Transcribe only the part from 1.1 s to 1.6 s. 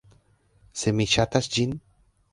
ŝatas